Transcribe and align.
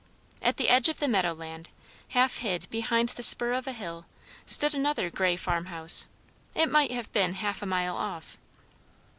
At 0.41 0.57
the 0.57 0.67
edge 0.67 0.89
of 0.89 0.97
the 0.97 1.07
meadow 1.07 1.31
land, 1.35 1.69
half 2.07 2.37
hid 2.37 2.67
behind 2.71 3.09
the 3.09 3.21
spur 3.21 3.51
of 3.53 3.67
a 3.67 3.71
hill, 3.71 4.07
stood 4.47 4.73
another 4.73 5.11
grey 5.11 5.35
farm 5.37 5.67
house; 5.67 6.07
it 6.55 6.71
might 6.71 6.89
have 6.89 7.11
been 7.11 7.35
half 7.35 7.61
a 7.61 7.67
mile 7.67 7.95
off. 7.95 8.39